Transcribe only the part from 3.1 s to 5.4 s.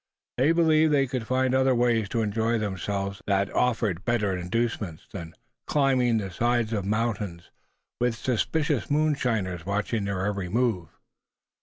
that offered better inducements than